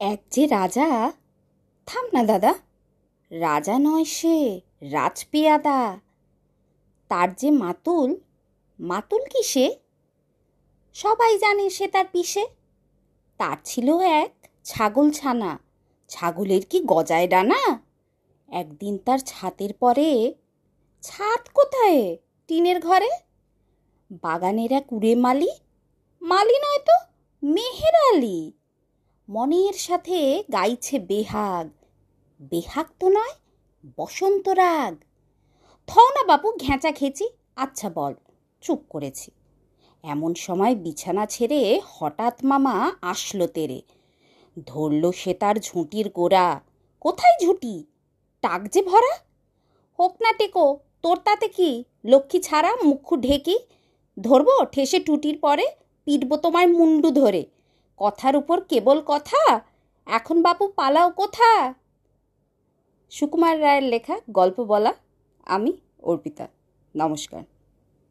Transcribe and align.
এক 0.00 0.22
যে 0.30 0.46
রাজা? 0.46 1.12
থাম 1.86 2.06
না 2.12 2.24
দাদা। 2.24 2.54
রাজা 3.30 3.78
নয় 3.78 4.04
সে, 4.04 4.60
রাজপেয়াদা। 4.80 6.00
তার 7.08 7.34
যে 7.34 7.50
মাতুল 7.50 8.14
মাতুল 8.80 9.24
কি 9.24 9.42
সে? 9.42 9.76
সবাই 10.94 11.38
জানে 11.38 11.70
সে 11.70 11.88
তার 11.88 12.04
পিসে। 12.12 12.46
তার 13.38 13.56
ছিল 13.64 13.98
এক 14.00 14.48
ছাগল 14.64 15.10
ছানা। 15.10 15.58
ছাগলের 16.08 16.66
কি 16.70 16.80
গজায় 16.86 17.28
ডানা? 17.28 17.80
একদিন 18.48 18.98
তার 18.98 19.18
ছাতের 19.18 19.74
পরে 19.74 20.34
ছাদ 21.02 21.48
কোথায় 21.54 22.16
টিনের 22.46 22.80
ঘরে? 22.80 23.10
বাগানের 24.10 24.72
এক 24.72 24.92
উড়ে 24.92 25.14
মালি 25.14 25.48
মালি 26.22 26.58
নয় 26.58 26.78
তো 26.78 26.92
মেহের 27.42 28.16
আলি। 28.16 28.52
মনের 29.28 29.72
সাথে 29.72 30.44
গাইছে 30.52 30.98
বেহাগ। 30.98 31.70
বেহাগ 32.40 32.86
তো 33.00 33.08
নয়, 33.08 33.34
বসন্ত 33.96 34.48
রাগ। 34.48 34.94
থও 35.86 36.08
না 36.10 36.22
বাপু, 36.24 36.52
ঘেঁচা 36.52 36.92
খেছি 36.92 37.28
আচ্ছা 37.56 37.90
বল, 37.90 38.14
চুপ 38.60 38.80
করেছি। 38.88 39.30
এমন 40.02 40.34
সময় 40.34 40.74
বিছানা 40.74 41.26
ছেড়ে 41.26 41.80
হঠাৎ 41.86 42.44
মামা 42.44 42.92
আসলো 43.02 43.46
তেরে। 43.46 43.82
ধরল 44.66 45.10
সে 45.10 45.34
তার 45.34 45.56
ঝুঁটির 45.56 46.10
গোড়া। 46.10 46.60
কোথায় 47.00 47.36
ঝুঁটি? 47.44 47.84
টাক 48.40 48.62
যে 48.68 48.82
ভরা। 48.82 49.14
হোক 49.98 50.14
না 50.22 50.32
টেকো, 50.32 50.78
তোর 51.02 51.16
তাতে 51.24 51.48
কি? 51.48 51.84
লক্ষ্মী 52.04 52.40
ছাড়া 52.40 52.76
মুখু 52.84 53.16
ঢেকি 53.16 53.58
ধরবো 54.20 54.64
ঠেসে 54.64 54.98
টুটির 54.98 55.38
পরে, 55.38 55.66
পিটব 56.04 56.36
তোমায় 56.36 56.66
মুন্ডু 56.66 57.10
ধরে। 57.10 57.46
কথার 57.98 58.36
উপর 58.36 58.60
কেবল 58.60 59.02
কথা? 59.06 59.60
এখন 60.06 60.42
বাপু 60.42 60.68
পালাও 60.68 61.10
কোথা 61.10 61.74
সুকুমার 63.10 63.62
রায়ের 63.62 63.82
লেখা 63.82 64.20
গল্প 64.30 64.60
বলা 64.60 64.94
আমি 65.46 65.72
অর্পিতা। 66.02 66.48
নমস্কার। 66.96 67.42